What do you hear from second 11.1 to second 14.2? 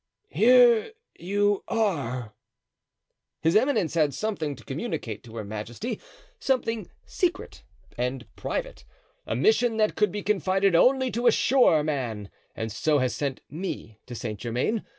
to a sure man—and so has sent me to